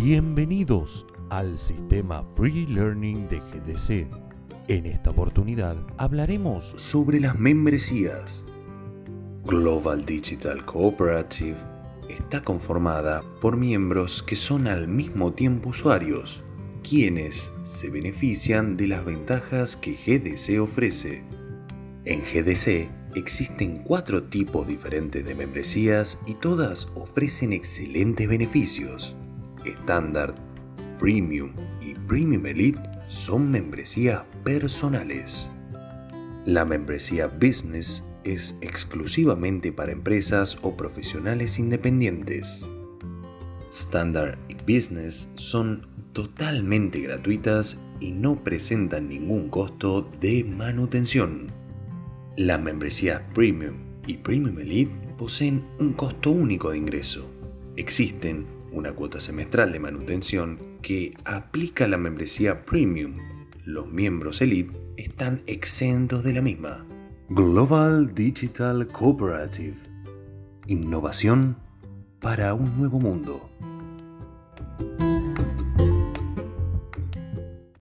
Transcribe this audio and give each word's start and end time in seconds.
Bienvenidos 0.00 1.04
al 1.28 1.58
sistema 1.58 2.24
Free 2.36 2.66
Learning 2.66 3.28
de 3.28 3.40
GDC. 3.40 4.06
En 4.68 4.86
esta 4.86 5.10
oportunidad 5.10 5.76
hablaremos 5.96 6.72
sobre 6.76 7.18
las 7.18 7.36
membresías. 7.36 8.46
Global 9.44 10.06
Digital 10.06 10.64
Cooperative 10.64 11.56
está 12.08 12.42
conformada 12.42 13.22
por 13.40 13.56
miembros 13.56 14.22
que 14.22 14.36
son 14.36 14.68
al 14.68 14.86
mismo 14.86 15.32
tiempo 15.32 15.70
usuarios, 15.70 16.44
quienes 16.88 17.50
se 17.64 17.90
benefician 17.90 18.76
de 18.76 18.86
las 18.86 19.04
ventajas 19.04 19.76
que 19.76 19.94
GDC 19.94 20.62
ofrece. 20.62 21.24
En 22.04 22.20
GDC 22.20 22.88
existen 23.16 23.82
cuatro 23.82 24.22
tipos 24.22 24.68
diferentes 24.68 25.26
de 25.26 25.34
membresías 25.34 26.20
y 26.24 26.34
todas 26.34 26.86
ofrecen 26.94 27.52
excelentes 27.52 28.28
beneficios. 28.28 29.16
Standard, 29.70 30.34
Premium 30.98 31.52
y 31.80 31.94
Premium 31.94 32.46
Elite 32.46 32.80
son 33.06 33.50
membresías 33.50 34.22
personales. 34.44 35.50
La 36.44 36.64
membresía 36.64 37.26
Business 37.26 38.04
es 38.24 38.56
exclusivamente 38.60 39.72
para 39.72 39.92
empresas 39.92 40.58
o 40.62 40.76
profesionales 40.76 41.58
independientes. 41.58 42.66
Standard 43.70 44.38
y 44.48 44.54
Business 44.54 45.28
son 45.36 45.86
totalmente 46.12 47.00
gratuitas 47.00 47.78
y 48.00 48.12
no 48.12 48.42
presentan 48.42 49.08
ningún 49.08 49.48
costo 49.48 50.10
de 50.20 50.44
manutención. 50.44 51.46
La 52.36 52.58
membresía 52.58 53.24
Premium 53.34 53.76
y 54.06 54.18
Premium 54.18 54.58
Elite 54.58 54.92
poseen 55.16 55.64
un 55.78 55.92
costo 55.92 56.30
único 56.30 56.70
de 56.70 56.78
ingreso. 56.78 57.30
Existen 57.76 58.57
una 58.72 58.92
cuota 58.92 59.20
semestral 59.20 59.72
de 59.72 59.80
manutención 59.80 60.58
que 60.82 61.14
aplica 61.24 61.86
la 61.88 61.98
membresía 61.98 62.62
Premium. 62.62 63.18
Los 63.64 63.88
miembros 63.88 64.40
Elite 64.40 64.72
están 64.96 65.42
exentos 65.46 66.24
de 66.24 66.32
la 66.32 66.42
misma. 66.42 66.86
Global 67.28 68.14
Digital 68.14 68.88
Cooperative. 68.88 69.76
Innovación 70.66 71.56
para 72.20 72.54
un 72.54 72.78
nuevo 72.78 72.98
mundo. 72.98 73.50